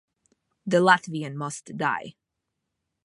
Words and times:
The 0.65 0.77
Latvian 0.77 1.35
must 1.35 1.77
die. 1.77 2.15